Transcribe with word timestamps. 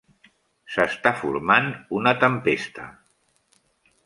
S'està 0.75 1.11
formant 1.19 1.69
una 2.01 2.17
tempesta. 2.27 2.89